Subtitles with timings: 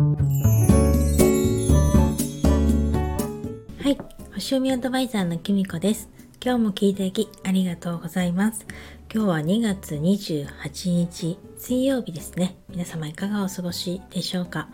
[0.00, 0.06] は
[3.90, 3.98] い。
[4.32, 6.08] 星読みアドバイザーのきみこです。
[6.42, 8.64] 今日も聞いていきありがとうございます。
[9.12, 12.56] 今日は2月28日水曜日ですね。
[12.70, 14.70] 皆様いかがお過ごしでしょうか？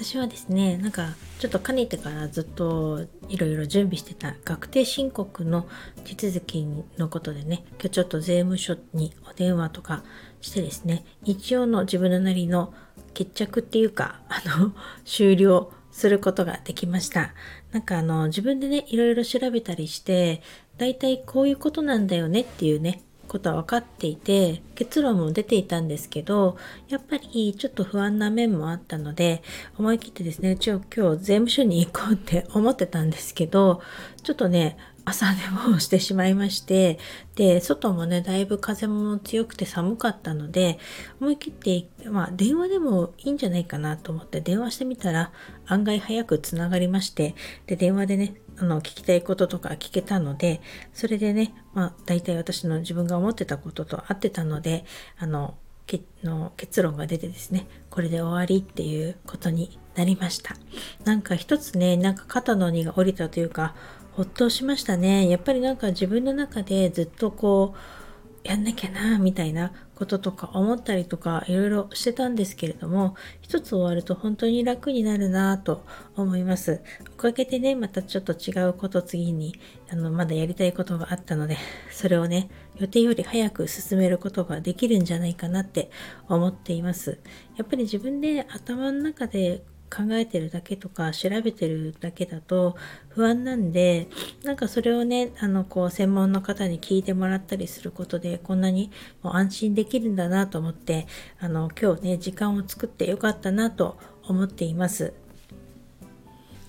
[0.00, 5.66] 私はですねなんかちょっとかねてからずっといろいろ準備してた確定申告の
[6.04, 6.64] 手続き
[6.98, 10.04] のことでね今日ちょっと税務署にお電話とか
[10.40, 12.72] してですね一応の自分のなりの
[13.12, 14.72] 決着っていうか あの
[15.04, 17.34] 終了することができました。
[17.72, 20.42] なんかあの自分でねいろいろ調べたりして
[20.76, 26.56] だいたいこういうことなんだよねっていうねことは分かっていて結論も出ていたんですけど
[26.88, 29.42] やっぱりちょっと不安な面もあったので
[29.78, 33.80] 思い切ってですね一応今日税務署に行こうって思ってたんですけど
[34.22, 34.76] ちょっとね
[35.08, 35.40] 朝寝
[35.72, 36.98] 坊してしまいまして
[37.34, 40.78] で外もねだいぶ風も強くて寒かったので
[41.20, 45.32] 思い切ってまあ電話でもいいんじゃないかなと思って電話してみたら
[45.66, 47.34] 案外早くつながりまして
[47.66, 50.60] で電話でねあの聞きたいこととか聞けたので
[50.92, 54.84] それでねまあ大体私の自分が思ってたことと合ってたので
[55.16, 55.54] あの
[56.22, 60.56] の結論が出てですねこれで終わりっていうことになりました。
[61.04, 63.74] なんか一つねなんか肩の荷が下りたというか
[64.12, 65.28] ほっとしましたね。
[65.28, 67.74] やっぱりなんか自分の中でずっとこ
[68.44, 76.80] うやんなきゃなみたいなこととか思ったりとかいろいろしてたんですけれども一つ終わると本当に楽になるなと思います。
[77.14, 79.58] おかげでねまたちょっと違うこと次に
[79.90, 81.56] あのまだやりたいことがあったので
[81.90, 85.90] それをね予定より早く進めることができるんじゃないかなって
[86.28, 87.18] 思っています。
[87.56, 92.76] やっぱり自分で頭の中で考えてるだけとか調べてるだけだと
[93.08, 94.08] 不安なんで
[94.44, 98.90] なんかそれをねあのこう専門の方に聞いてもらったりすることでこんなに
[99.22, 101.06] もう安心できるんだなと思って
[101.40, 105.14] あの今日ね時間を作ってよかったなと思っています。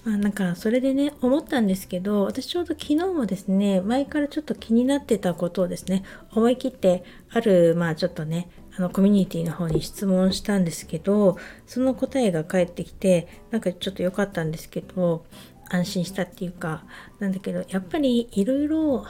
[0.06, 15.26] まあ、なんかそれでね思ったんですけど私ちょうど昨日もですね前からちょっと気になってたことをですね思い切ってあるまあちょっとねあのコミュニティの方に質問したんですけどその答えが返ってきてなんかちょっと良かったんですけど
[15.70, 16.86] 安心したっていうか
[17.20, 19.06] なんだけどやっぱりいろいろ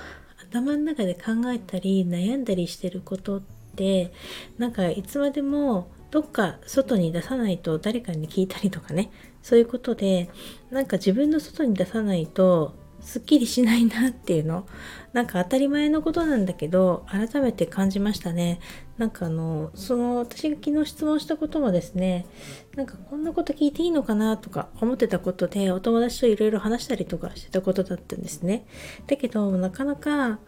[0.50, 1.22] 頭の中で考
[1.54, 3.42] えたり悩んだりしてることっ
[3.76, 4.12] て
[4.58, 9.12] なんかいつまでもどっか外に出さないと誰かに聞いたりとかね
[9.44, 10.32] そういうことで
[10.72, 14.66] なんか自分の外に出さないとすっきりしないなっていうの。
[15.14, 18.60] なんか当たり前のことなんだけど改めて感じましたね。
[18.98, 22.26] なんかあのその私が昨日質問したこともですね
[22.76, 28.68] なんかこんなこと聞いていいのかなとか思ってたことでお友達といろいろ話したりとかしてたことだったんですね。
[29.08, 30.40] だけどなかなか、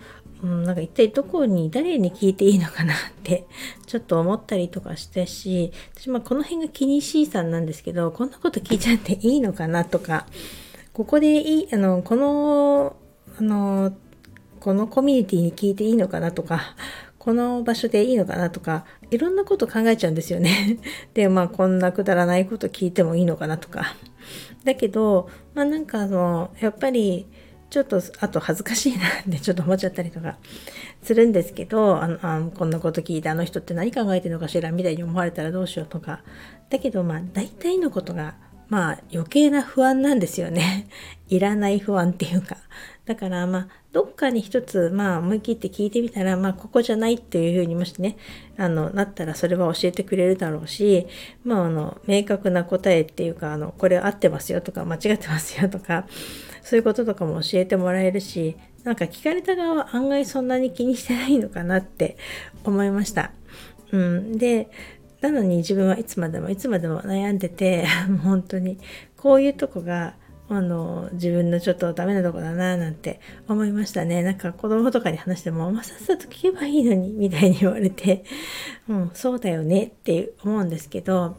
[0.44, 3.48] うん、なんか一体どこに誰に聞いていいのかなって
[3.88, 10.28] ちょっと思ったりとかしたし私まあこの辺が気にしいさんなんですけどこんなこと聞いちゃっていいのかなとか
[10.94, 12.96] ここでいいあのこの
[13.40, 13.94] あの
[14.60, 16.76] このコミュニティに聞いていいのかなとか
[17.18, 20.80] この場所でいいのかなとかいろんなこと考えちゃうんですよね。
[21.14, 23.96] でまあこんなくだらないこと聞いてもいいのかなとか。
[24.64, 27.26] だけどまあなんかあのやっぱり
[27.70, 30.38] ちょっとあと恥ずかしいなって ちょっと思っちゃったりとか
[31.02, 36.22] するんですけどあのあこんなこと聞いてあの人って何考えてるのかしらみたいに思われたらどうしようとか
[36.70, 38.36] だけどまあ大体のことが
[38.72, 40.88] まあ余計な不安なんですよね。
[41.28, 42.56] いらない不安っていうか。
[43.06, 48.16] だからまあどっかに一つまあ思い切って聞いてみたらまあここじゃないっていうふうにもしね
[48.56, 51.06] あのなったらそれは教えてくれるだろうし
[51.44, 56.08] まああの明確な答えっていうかあのこれ合ってますよとか間違ってますよとか
[56.62, 58.56] そういうこととかも教えてもらえるし
[58.86, 62.16] なんか聞かれた側は案外そんなに気にしてないのかなって
[62.64, 63.32] 思いました。
[63.92, 64.70] うん、で
[65.22, 67.86] なのに自分はいつまでもいつまでも悩んでて
[68.24, 68.78] 本当に
[69.18, 70.16] こういうとこが
[70.50, 74.22] あの自分のちょっとダメなとこだななんて思いましたね。
[74.22, 78.26] なんか子供とかに話しても「まあ、さっさと聞けばいいのに」みたいに言われて
[78.90, 81.38] 「うん、そうだよね」って思うんですけど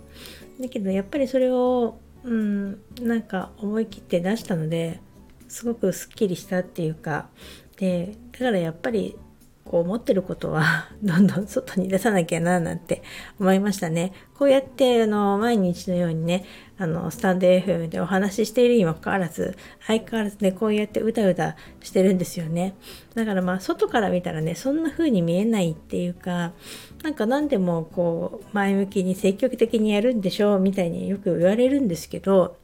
[0.58, 5.00] だけどやっぱりそれを、うん、なんか思い切って出したので
[5.46, 7.28] すごくすっきりしたっていうか
[7.76, 9.16] でだからやっぱり
[9.72, 13.02] こう思ってることは どんどん外に出さなきゃななんて
[13.40, 14.12] 思いましたね。
[14.34, 16.44] こうやってあの毎日のようにね
[16.76, 22.74] あのスタンド FM でお話ししているにもかかわらず相変わらずねこうやってうだうだしてるんですよね。
[23.14, 26.52] だからまあ外から見たらねそんな風に見えないっていうか
[27.02, 32.58] なんか何でもこう前向きに積極的にやるんでしょうみたいによく言われるんですけど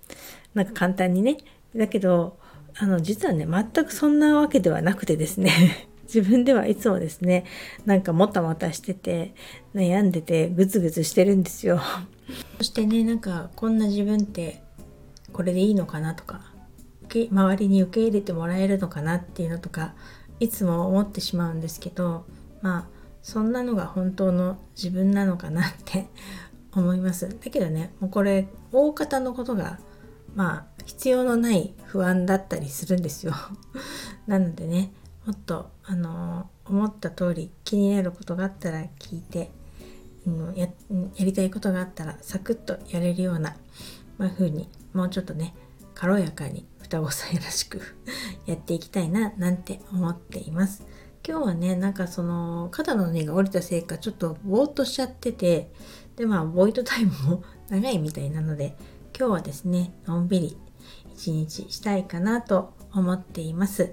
[0.52, 1.38] なんか簡単にね
[1.75, 2.37] だけど
[2.76, 7.44] あの実はね全くそんなわけではなくてですね自分ではいつもですね
[7.84, 9.34] なんかもたもたしてて
[9.75, 11.81] 悩んでてグツグツしてるんですよ。
[12.58, 14.62] そしてねなんかこんな自分って
[15.32, 16.40] これでいいのかなとか
[17.08, 19.94] 周りに受け入れてもらえるのかなっていうのとか
[20.40, 22.26] いつも思ってしまうんですけど
[22.60, 22.87] まあ
[23.22, 26.08] そんなのが本当の自分なのかなって
[26.72, 27.28] 思います。
[27.28, 29.78] だけどねもうこれ大方のことが
[30.34, 33.34] まあ必要のない不安だったりするんですよ。
[34.26, 34.93] なのでね
[35.29, 39.51] もっとあの思った通り気になることがあったら聞いて、
[40.27, 40.73] うん、やや
[41.19, 43.55] りたいことがあったらサクッとやれるような、
[44.17, 45.55] まあ、風にもうちょっとね
[45.95, 47.83] 軽やかに双子さんよろしく
[48.47, 50.87] やっていきたいななんて思っています。
[51.29, 55.71] 今日はねなんかその肩の荷が下りたせいかちょっとぼーっとしちゃってて
[56.17, 58.79] でまあボイトタイムも 長いみたいなので
[59.15, 60.57] 今日はですねのんびり
[61.13, 63.93] 一日したいかなと思っています